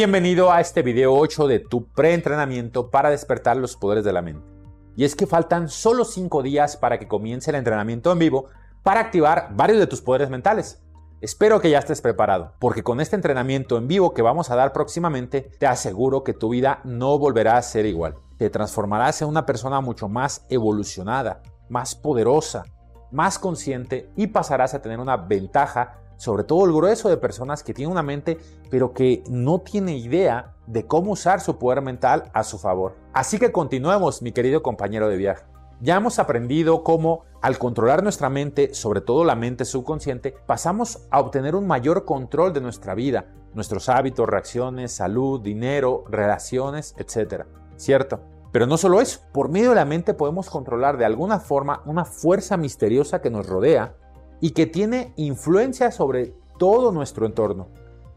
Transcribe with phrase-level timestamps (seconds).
[0.00, 4.48] Bienvenido a este video 8 de tu preentrenamiento para despertar los poderes de la mente.
[4.96, 8.46] Y es que faltan solo 5 días para que comience el entrenamiento en vivo
[8.82, 10.80] para activar varios de tus poderes mentales.
[11.20, 14.72] Espero que ya estés preparado, porque con este entrenamiento en vivo que vamos a dar
[14.72, 18.14] próximamente, te aseguro que tu vida no volverá a ser igual.
[18.38, 22.64] Te transformarás en una persona mucho más evolucionada, más poderosa,
[23.10, 27.72] más consciente y pasarás a tener una ventaja sobre todo el grueso de personas que
[27.72, 28.36] tienen una mente
[28.70, 32.94] pero que no tiene idea de cómo usar su poder mental a su favor.
[33.14, 35.44] Así que continuemos, mi querido compañero de viaje.
[35.80, 41.20] Ya hemos aprendido cómo al controlar nuestra mente, sobre todo la mente subconsciente, pasamos a
[41.20, 47.46] obtener un mayor control de nuestra vida, nuestros hábitos, reacciones, salud, dinero, relaciones, etc.
[47.76, 48.20] ¿Cierto?
[48.52, 52.04] Pero no solo eso, por medio de la mente podemos controlar de alguna forma una
[52.04, 53.94] fuerza misteriosa que nos rodea
[54.40, 57.68] y que tiene influencia sobre todo nuestro entorno.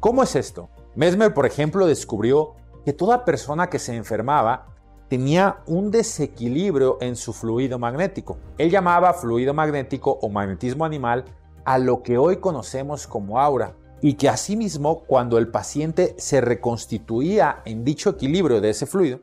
[0.00, 0.68] ¿Cómo es esto?
[0.94, 4.66] Mesmer, por ejemplo, descubrió que toda persona que se enfermaba
[5.08, 8.38] tenía un desequilibrio en su fluido magnético.
[8.58, 11.24] Él llamaba fluido magnético o magnetismo animal
[11.64, 17.62] a lo que hoy conocemos como aura y que asimismo cuando el paciente se reconstituía
[17.64, 19.20] en dicho equilibrio de ese fluido,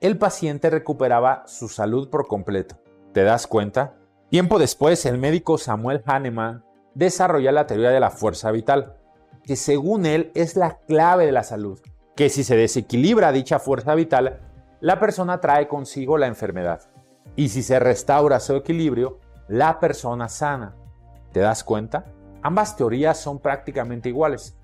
[0.00, 2.76] el paciente recuperaba su salud por completo.
[3.12, 3.99] ¿Te das cuenta?
[4.30, 6.64] Tiempo después, el médico Samuel Hahnemann
[6.94, 8.94] desarrolla la teoría de la fuerza vital,
[9.42, 11.80] que según él es la clave de la salud,
[12.14, 14.38] que si se desequilibra dicha fuerza vital,
[14.80, 16.82] la persona trae consigo la enfermedad.
[17.34, 20.76] Y si se restaura su equilibrio, la persona sana.
[21.32, 22.06] ¿Te das cuenta?
[22.40, 24.56] Ambas teorías son prácticamente iguales.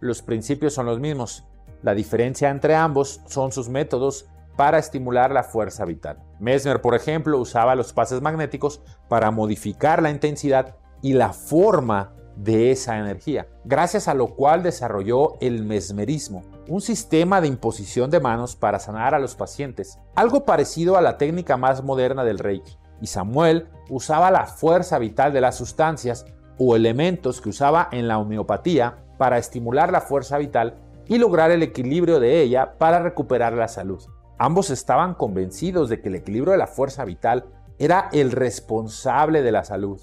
[0.00, 1.44] Los principios son los mismos.
[1.82, 4.26] La diferencia entre ambos son sus métodos
[4.56, 6.18] para estimular la fuerza vital.
[6.38, 12.70] Mesmer, por ejemplo, usaba los pases magnéticos para modificar la intensidad y la forma de
[12.70, 18.56] esa energía, gracias a lo cual desarrolló el mesmerismo, un sistema de imposición de manos
[18.56, 22.78] para sanar a los pacientes, algo parecido a la técnica más moderna del Reiki.
[23.00, 26.24] Y Samuel usaba la fuerza vital de las sustancias
[26.58, 31.62] o elementos que usaba en la homeopatía para estimular la fuerza vital y lograr el
[31.62, 34.02] equilibrio de ella para recuperar la salud.
[34.42, 37.44] Ambos estaban convencidos de que el equilibrio de la fuerza vital
[37.78, 40.00] era el responsable de la salud.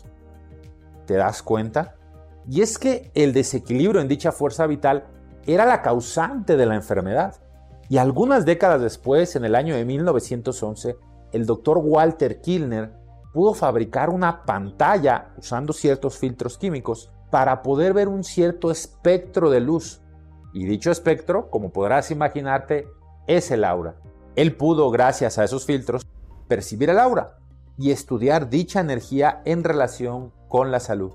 [1.06, 1.98] ¿Te das cuenta?
[2.48, 5.08] Y es que el desequilibrio en dicha fuerza vital
[5.46, 7.36] era la causante de la enfermedad.
[7.90, 10.96] Y algunas décadas después, en el año de 1911,
[11.34, 12.94] el doctor Walter Kilner
[13.34, 19.60] pudo fabricar una pantalla usando ciertos filtros químicos para poder ver un cierto espectro de
[19.60, 20.02] luz.
[20.54, 22.88] Y dicho espectro, como podrás imaginarte,
[23.28, 23.98] es el aura.
[24.36, 26.06] Él pudo, gracias a esos filtros,
[26.48, 27.38] percibir el aura
[27.78, 31.14] y estudiar dicha energía en relación con la salud.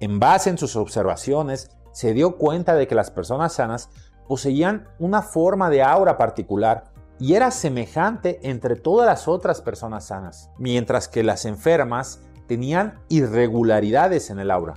[0.00, 3.90] En base en sus observaciones, se dio cuenta de que las personas sanas
[4.28, 10.50] poseían una forma de aura particular y era semejante entre todas las otras personas sanas,
[10.58, 14.74] mientras que las enfermas tenían irregularidades en el aura.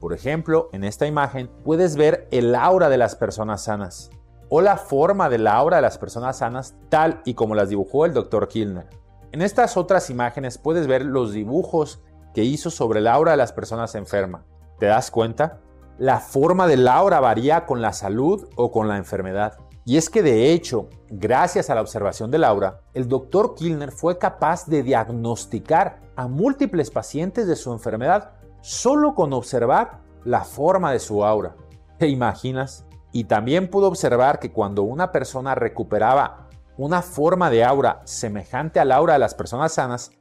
[0.00, 4.10] Por ejemplo, en esta imagen puedes ver el aura de las personas sanas
[4.50, 8.04] o la forma de la aura de las personas sanas tal y como las dibujó
[8.04, 8.48] el Dr.
[8.48, 8.88] Kilner.
[9.32, 12.02] En estas otras imágenes puedes ver los dibujos
[12.34, 14.44] que hizo sobre el aura de las personas enfermas.
[14.78, 15.60] ¿Te das cuenta?
[15.98, 19.58] La forma del aura varía con la salud o con la enfermedad.
[19.84, 23.54] Y es que de hecho, gracias a la observación del aura, el Dr.
[23.54, 28.32] Kilner fue capaz de diagnosticar a múltiples pacientes de su enfermedad
[28.62, 31.54] solo con observar la forma de su aura.
[31.98, 32.84] ¿Te imaginas?
[33.12, 38.92] Y también pudo observar que cuando una persona recuperaba una forma de aura semejante al
[38.92, 40.12] aura de las personas sanas,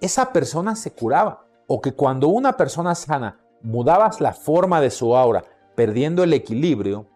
[0.00, 1.46] esa persona se curaba.
[1.66, 5.44] O que cuando una persona sana mudabas la forma de su aura,
[5.74, 7.06] perdiendo el equilibrio,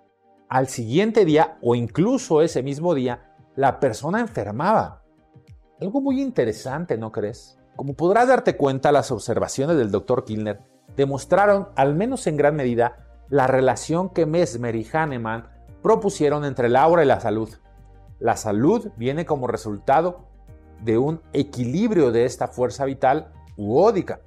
[0.49, 5.03] al siguiente día o incluso ese mismo día, la persona enfermaba.
[5.81, 7.59] Algo muy interesante, ¿no crees?
[7.75, 10.25] Como podrás darte cuenta, las observaciones del Dr.
[10.25, 10.63] Kilner
[10.97, 15.49] demostraron, al menos en gran medida, la relación que Mesmer y Hahnemann
[15.83, 17.51] propusieron entre el aura y la salud.
[18.19, 20.27] La salud viene como resultado
[20.83, 24.21] de un equilibrio de esta fuerza vital uódica.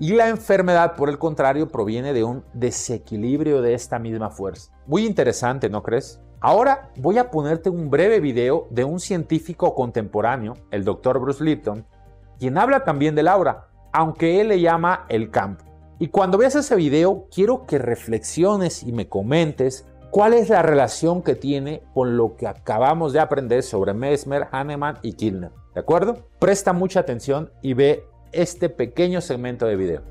[0.00, 4.72] Y la enfermedad, por el contrario, proviene de un desequilibrio de esta misma fuerza.
[4.86, 6.20] Muy interesante, ¿no crees?
[6.40, 11.18] Ahora voy a ponerte un breve video de un científico contemporáneo, el Dr.
[11.18, 11.86] Bruce Lipton,
[12.38, 15.64] quien habla también del aura, aunque él le llama el campo.
[15.98, 21.22] Y cuando veas ese video, quiero que reflexiones y me comentes cuál es la relación
[21.22, 25.50] que tiene con lo que acabamos de aprender sobre Mesmer, Hahnemann y Kilner.
[25.74, 26.28] ¿De acuerdo?
[26.38, 30.02] Presta mucha atención y ve este pequeño segmento de video.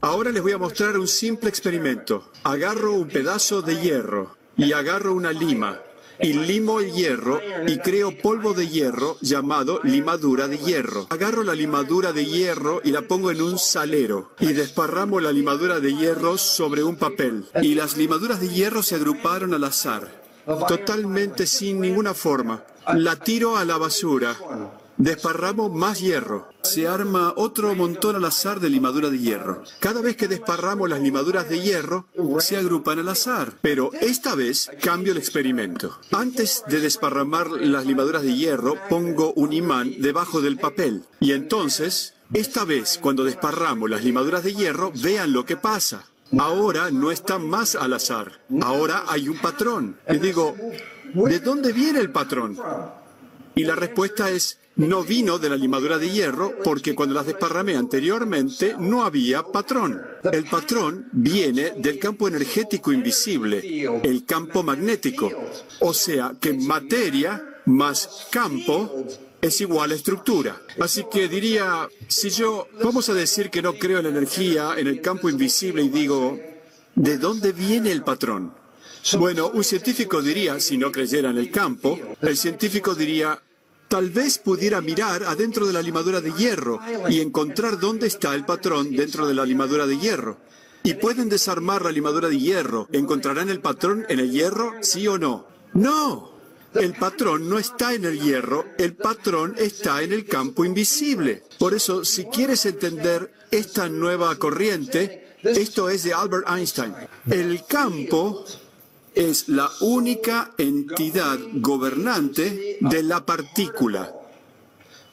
[0.00, 2.30] Ahora les voy a mostrar un simple experimento.
[2.44, 5.80] Agarro un pedazo de hierro y agarro una lima
[6.20, 11.06] y limo el hierro y creo polvo de hierro llamado limadura de hierro.
[11.10, 15.80] Agarro la limadura de hierro y la pongo en un salero y desparramo la limadura
[15.80, 17.46] de hierro sobre un papel.
[17.62, 20.22] Y las limaduras de hierro se agruparon al azar,
[20.66, 22.64] totalmente sin ninguna forma.
[22.94, 24.36] La tiro a la basura.
[24.98, 26.48] Desparramo más hierro.
[26.62, 29.62] Se arma otro montón al azar de limadura de hierro.
[29.78, 32.06] Cada vez que desparramos las limaduras de hierro,
[32.40, 33.52] se agrupan al azar.
[33.62, 36.00] Pero esta vez cambio el experimento.
[36.10, 41.04] Antes de desparramar las limaduras de hierro, pongo un imán debajo del papel.
[41.20, 46.06] Y entonces, esta vez, cuando desparramos las limaduras de hierro, vean lo que pasa.
[46.36, 48.40] Ahora no está más al azar.
[48.62, 49.96] Ahora hay un patrón.
[50.10, 50.56] Y digo,
[51.14, 52.58] ¿de dónde viene el patrón?
[53.58, 57.74] Y la respuesta es, no vino de la limadura de hierro porque cuando las desparramé
[57.74, 60.00] anteriormente no había patrón.
[60.32, 63.58] El patrón viene del campo energético invisible,
[64.04, 65.28] el campo magnético.
[65.80, 69.04] O sea que materia más campo
[69.40, 70.62] es igual a estructura.
[70.78, 74.86] Así que diría, si yo, vamos a decir que no creo en la energía, en
[74.86, 76.38] el campo invisible y digo,
[76.94, 78.54] ¿de dónde viene el patrón?
[79.18, 83.40] Bueno, un científico diría, si no creyera en el campo, el científico diría,
[83.88, 88.44] Tal vez pudiera mirar adentro de la limadura de hierro y encontrar dónde está el
[88.44, 90.38] patrón dentro de la limadura de hierro.
[90.82, 92.88] Y pueden desarmar la limadura de hierro.
[92.92, 94.74] ¿Encontrarán el patrón en el hierro?
[94.82, 95.46] ¿Sí o no?
[95.72, 96.38] No.
[96.74, 101.42] El patrón no está en el hierro, el patrón está en el campo invisible.
[101.58, 106.94] Por eso, si quieres entender esta nueva corriente, esto es de Albert Einstein.
[107.30, 108.44] El campo
[109.14, 114.12] es la única entidad gobernante de la partícula.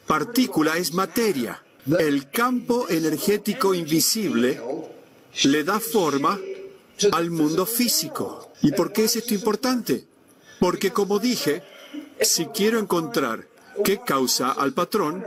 [0.07, 1.61] Partícula es materia.
[1.99, 4.61] El campo energético invisible
[5.43, 6.39] le da forma
[7.11, 8.53] al mundo físico.
[8.61, 10.07] ¿Y por qué es esto importante?
[10.59, 11.63] Porque como dije,
[12.21, 13.47] si quiero encontrar
[13.83, 15.23] qué causa al patrón,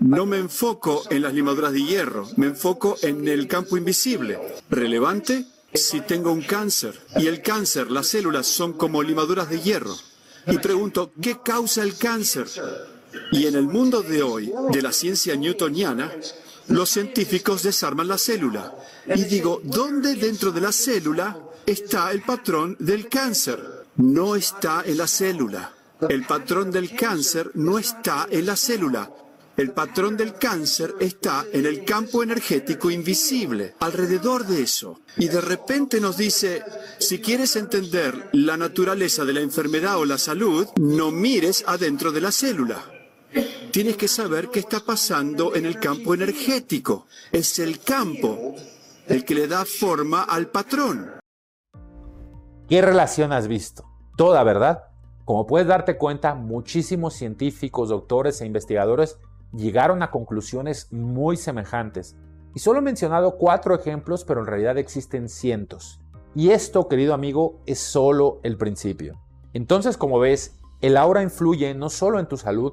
[0.00, 4.38] no me enfoco en las limaduras de hierro, me enfoco en el campo invisible.
[4.68, 5.46] ¿Relevante?
[5.74, 9.96] Si tengo un cáncer y el cáncer, las células son como limaduras de hierro.
[10.46, 12.46] Y pregunto, ¿qué causa el cáncer?
[13.30, 16.12] Y en el mundo de hoy, de la ciencia newtoniana,
[16.68, 18.74] los científicos desarman la célula.
[19.06, 23.86] Y digo, ¿dónde dentro de la célula está el patrón del cáncer?
[23.96, 25.72] No está en la célula.
[26.08, 29.10] El patrón del cáncer no está en la célula.
[29.54, 35.00] El patrón del cáncer está en el campo energético invisible, alrededor de eso.
[35.18, 36.62] Y de repente nos dice,
[36.98, 42.20] si quieres entender la naturaleza de la enfermedad o la salud, no mires adentro de
[42.22, 42.82] la célula.
[43.72, 47.06] Tienes que saber qué está pasando en el campo energético.
[47.30, 48.54] Es el campo
[49.06, 51.10] el que le da forma al patrón.
[52.68, 53.84] ¿Qué relación has visto?
[54.16, 54.84] Toda, ¿verdad?
[55.26, 59.18] Como puedes darte cuenta, muchísimos científicos, doctores e investigadores
[59.52, 62.16] llegaron a conclusiones muy semejantes.
[62.54, 66.00] Y solo he mencionado cuatro ejemplos, pero en realidad existen cientos.
[66.34, 69.20] Y esto, querido amigo, es solo el principio.
[69.52, 72.72] Entonces, como ves, el aura influye no solo en tu salud,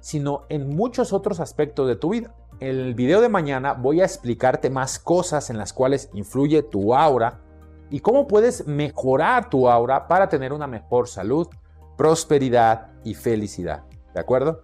[0.00, 2.34] sino en muchos otros aspectos de tu vida.
[2.60, 6.94] En el video de mañana voy a explicarte más cosas en las cuales influye tu
[6.94, 7.40] aura
[7.90, 11.48] y cómo puedes mejorar tu aura para tener una mejor salud,
[11.96, 13.84] prosperidad y felicidad.
[14.14, 14.62] ¿De acuerdo?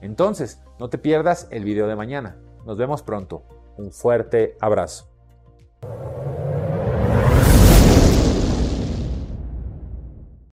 [0.00, 2.36] Entonces, no te pierdas el video de mañana.
[2.64, 3.42] Nos vemos pronto.
[3.76, 5.08] Un fuerte abrazo.